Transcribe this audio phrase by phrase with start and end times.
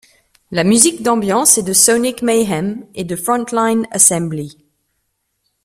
[0.49, 4.57] La musique d'ambiance est de Sonic Mayhem et de Front Line Assembly.